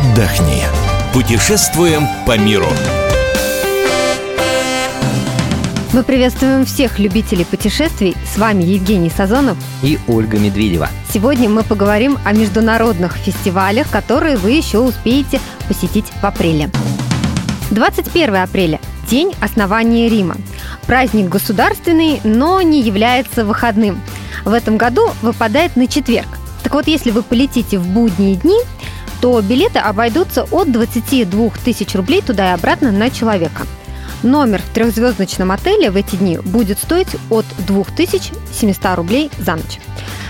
[0.00, 0.62] отдохни.
[1.12, 2.66] Путешествуем по миру.
[5.92, 8.16] Мы приветствуем всех любителей путешествий.
[8.32, 10.88] С вами Евгений Сазонов и Ольга Медведева.
[11.12, 16.70] Сегодня мы поговорим о международных фестивалях, которые вы еще успеете посетить в апреле.
[17.70, 20.36] 21 апреля– День основания Рима.
[20.86, 24.00] Праздник государственный, но не является выходным.
[24.44, 26.28] В этом году выпадает на четверг.
[26.62, 28.58] Так вот, если вы полетите в будние дни,
[29.20, 33.66] то билеты обойдутся от 22 тысяч рублей туда и обратно на человека–
[34.22, 39.80] Номер в трехзвездочном отеле в эти дни будет стоить от 2700 рублей за ночь.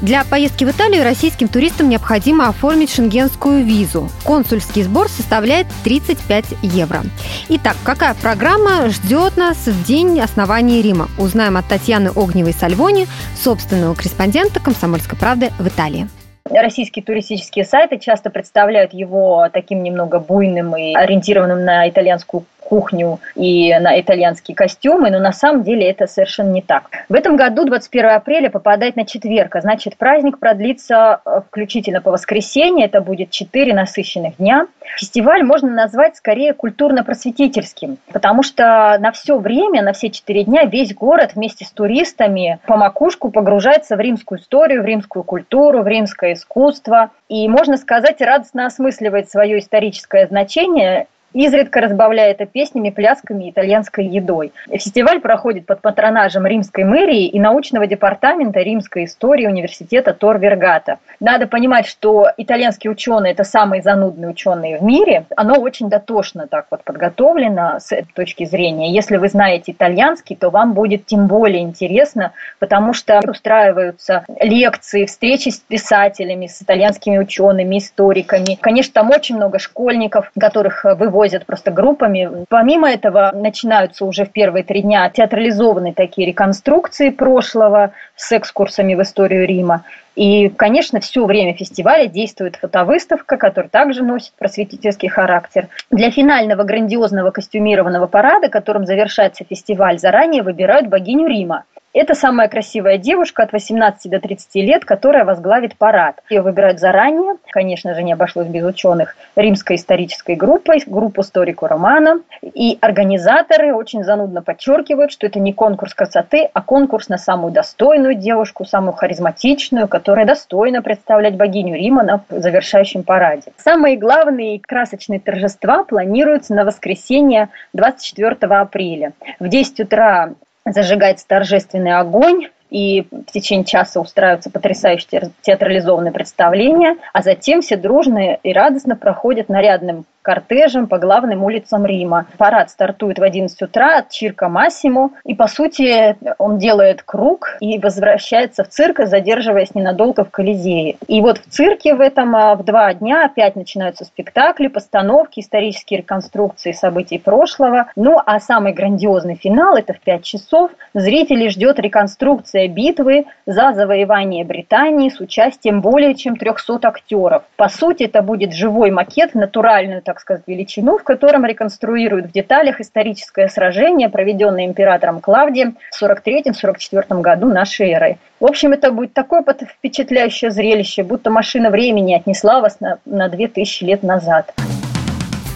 [0.00, 4.10] Для поездки в Италию российским туристам необходимо оформить шенгенскую визу.
[4.24, 7.02] Консульский сбор составляет 35 евро.
[7.48, 11.08] Итак, какая программа ждет нас в день основания Рима?
[11.18, 13.06] Узнаем от Татьяны Огневой-Сальвони,
[13.42, 16.08] собственного корреспондента «Комсомольской правды» в Италии.
[16.44, 23.78] Российские туристические сайты часто представляют его таким немного буйным и ориентированным на итальянскую кухню и
[23.78, 26.84] на итальянские костюмы, но на самом деле это совершенно не так.
[27.10, 32.10] В этом году 21 апреля попадает на четверг, а значит праздник продлится э, включительно по
[32.10, 34.68] воскресенье, это будет 4 насыщенных дня.
[34.96, 40.94] Фестиваль можно назвать скорее культурно-просветительским, потому что на все время, на все 4 дня весь
[40.94, 46.32] город вместе с туристами по макушку погружается в римскую историю, в римскую культуру, в римское
[46.32, 47.10] искусство.
[47.28, 54.06] И, можно сказать, радостно осмысливает свое историческое значение изредка разбавляя это песнями, плясками и итальянской
[54.06, 54.52] едой.
[54.70, 60.98] Фестиваль проходит под патронажем римской мэрии и научного департамента римской истории университета Тор Вергата.
[61.20, 65.24] Надо понимать, что итальянские ученые– это самые занудные ученые в мире.
[65.36, 68.92] Оно очень дотошно так вот подготовлено с этой точки зрения.
[68.92, 75.48] Если вы знаете итальянский, то вам будет тем более интересно, потому что устраиваются лекции, встречи
[75.48, 78.58] с писателями, с итальянскими учеными, историками.
[78.60, 82.46] Конечно, там очень много школьников, которых выводят возят просто группами.
[82.48, 89.02] Помимо этого начинаются уже в первые три дня театрализованные такие реконструкции прошлого с экскурсами в
[89.02, 89.84] историю Рима.
[90.16, 95.68] И, конечно, все время фестиваля действует фотовыставка, которая также носит просветительский характер.
[95.92, 101.62] Для финального грандиозного костюмированного парада, которым завершается фестиваль, заранее выбирают богиню Рима.
[101.94, 106.22] Это самая красивая девушка от 18 до 30 лет, которая возглавит парад.
[106.30, 112.20] Ее выбирают заранее, конечно же, не обошлось без ученых, римской исторической группой, группу Сторику Романа.
[112.42, 118.14] И организаторы очень занудно подчеркивают, что это не конкурс красоты, а конкурс на самую достойную
[118.14, 123.52] девушку, самую харизматичную, которая достойна представлять богиню Рима на завершающем параде.
[123.58, 129.12] Самые главные красочные торжества планируются на воскресенье 24 апреля.
[129.38, 130.30] В 10 утра
[130.64, 138.38] зажигается торжественный огонь, и в течение часа устраиваются потрясающие театрализованные представления, а затем все дружно
[138.42, 142.26] и радостно проходят нарядным кортежем по главным улицам Рима.
[142.38, 147.78] Парад стартует в 11 утра от Чирка Массимо, и, по сути, он делает круг и
[147.78, 150.96] возвращается в цирк, задерживаясь ненадолго в Колизее.
[151.08, 155.98] И вот в цирке в этом а, в два дня опять начинаются спектакли, постановки, исторические
[155.98, 157.90] реконструкции событий прошлого.
[157.96, 160.70] Ну, а самый грандиозный финал– это в 5 часов.
[160.94, 167.42] Зрителей ждет реконструкция битвы за завоевание Британии с участием более чем 300 актеров.
[167.56, 172.82] По сути, это будет живой макет, натуральную так сказать, величину, в котором реконструируют в деталях
[172.82, 178.18] историческое сражение, проведенное императором Клавдием в 43-44 году нашей эры.
[178.38, 183.84] В общем, это будет такое впечатляющее зрелище, будто машина времени отнесла вас на, на 2000
[183.84, 184.52] лет назад.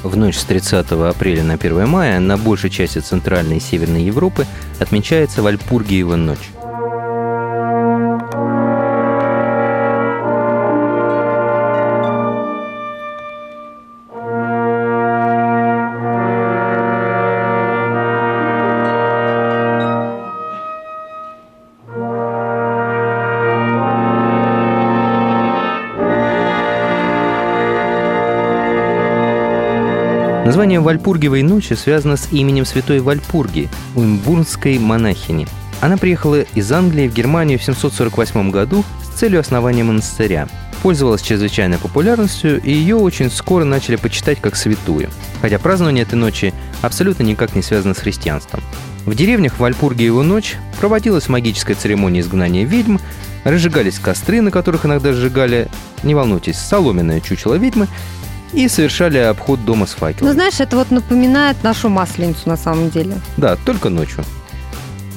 [0.03, 4.47] В ночь с 30 апреля на 1 мая на большей части Центральной и Северной Европы
[4.81, 6.49] отмечается Вальпургиева ночь.
[30.57, 35.47] Название Вальпургиевой ночи связано с именем святой Вальпурги, уимбурнской монахини.
[35.83, 40.49] Она приехала из Англии в Германию в 748 году с целью основания монастыря.
[40.83, 45.11] Пользовалась чрезвычайной популярностью, и ее очень скоро начали почитать как святую.
[45.43, 48.63] Хотя празднование этой ночи абсолютно никак не связано с христианством.
[49.05, 52.97] В деревнях Вальпургиеву ночь проводилась магическая церемония изгнания ведьм,
[53.45, 55.69] разжигались костры, на которых иногда сжигали,
[56.03, 57.89] не волнуйтесь, соломенное чучело ведьмы,
[58.53, 60.29] и совершали обход дома с факелом.
[60.29, 63.17] Ну, знаешь, это вот напоминает нашу масленицу на самом деле.
[63.37, 64.25] Да, только ночью.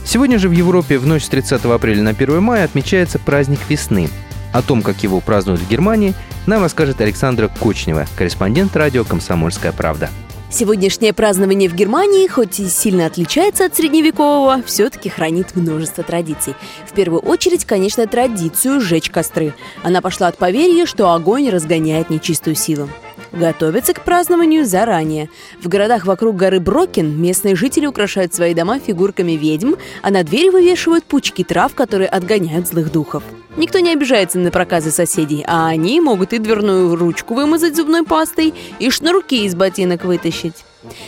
[0.05, 4.09] Сегодня же в Европе в ночь с 30 апреля на 1 мая отмечается праздник весны.
[4.51, 6.15] О том, как его празднуют в Германии,
[6.47, 10.09] нам расскажет Александра Кочнева, корреспондент радио «Комсомольская правда».
[10.51, 16.55] Сегодняшнее празднование в Германии, хоть и сильно отличается от средневекового, все-таки хранит множество традиций.
[16.87, 19.53] В первую очередь, конечно, традицию сжечь костры.
[19.83, 22.89] Она пошла от поверья, что огонь разгоняет нечистую силу
[23.31, 25.29] готовятся к празднованию заранее.
[25.61, 30.49] В городах вокруг горы Брокин местные жители украшают свои дома фигурками ведьм, а на двери
[30.49, 33.23] вывешивают пучки трав, которые отгоняют злых духов.
[33.57, 38.53] Никто не обижается на проказы соседей, а они могут и дверную ручку вымазать зубной пастой,
[38.79, 40.65] и шнурки из ботинок вытащить.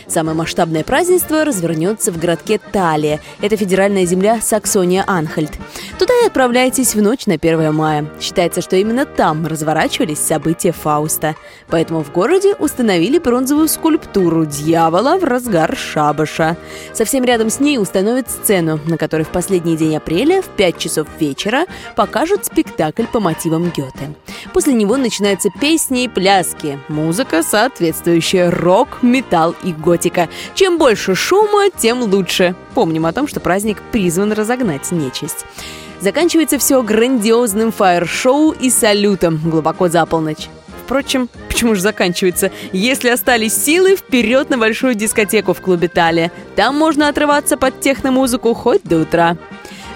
[0.08, 3.20] Самое масштабное празднество развернется в городке Талия.
[3.42, 5.54] Это федеральная земля Саксония-Анхальт.
[5.98, 8.06] Туда и отправляйтесь в ночь на 1 мая.
[8.20, 11.36] Считается, что именно там разворачивались события Фауста.
[11.68, 16.58] Поэтому в городе установили бронзовую скульптуру дьявола в разгар шабаша.
[16.94, 21.08] Совсем рядом с ней установят сцену, на которой в последний день апреля в 5 часов
[21.20, 21.66] вечера
[21.96, 24.14] покажут спектакль по мотивам Гёте.
[24.54, 30.30] После него начинаются песни и пляски, музыка соответствующая рок, металл и готика.
[30.56, 32.56] Чем больше шума, тем лучше.
[32.74, 35.46] Помним о том, что праздник призван разогнать нечисть.
[36.00, 40.50] Заканчивается все грандиозным фаер-шоу и салютом глубоко за полночь.
[40.84, 42.52] Впрочем, почему же заканчивается?
[42.74, 46.32] Если остались силы, вперед на большую дискотеку в клубе Талия.
[46.56, 49.38] Там можно отрываться под техномузыку хоть до утра.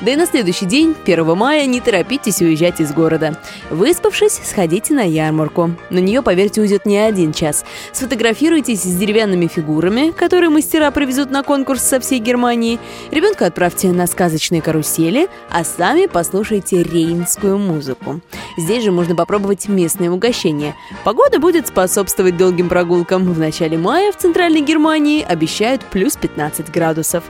[0.05, 3.39] Да и на следующий день, 1 мая, не торопитесь уезжать из города.
[3.71, 5.71] Выспавшись, сходите на ярмарку.
[5.89, 7.65] На нее, поверьте, уйдет не один час.
[7.91, 12.77] Сфотографируйтесь с деревянными фигурами, которые мастера привезут на конкурс со всей Германии.
[13.09, 18.21] Ребенка отправьте на сказочные карусели, а сами послушайте рейнскую музыку.
[18.57, 20.75] Здесь же можно попробовать местные угощения.
[21.03, 23.33] Погода будет способствовать долгим прогулкам.
[23.33, 27.23] В начале мая в центральной Германии обещают плюс 15 градусов.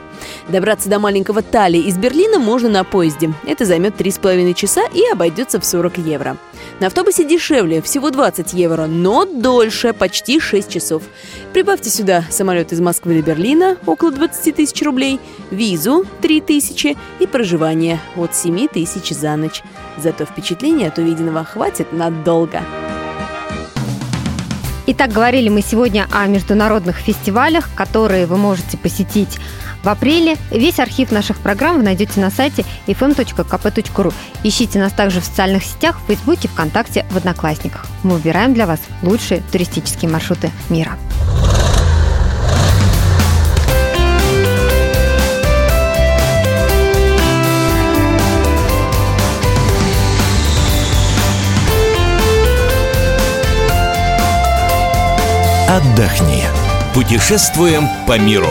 [0.48, 3.32] Добраться до маленького Тали из Берлина можно можно на поезде.
[3.46, 6.36] Это займет 3,5 часа и обойдется в 40 евро.
[6.80, 11.02] На автобусе дешевле, всего 20 евро, но дольше, почти 6 часов.
[11.52, 15.20] Прибавьте сюда самолет из Москвы до Берлина, около 20 тысяч рублей,
[15.50, 19.62] визу 3 тысячи и проживание от 7 тысяч за ночь.
[19.96, 22.62] Зато впечатления от увиденного хватит надолго.
[24.88, 29.38] Итак, говорили мы сегодня о международных фестивалях, которые вы можете посетить
[29.82, 30.36] в апреле.
[30.50, 34.14] Весь архив наших программ вы найдете на сайте fm.kp.ru.
[34.42, 37.86] Ищите нас также в социальных сетях, в Фейсбуке, ВКонтакте, в Одноклассниках.
[38.02, 40.96] Мы выбираем для вас лучшие туристические маршруты мира.
[55.68, 56.44] Отдохни.
[56.94, 58.48] Путешествуем по миру.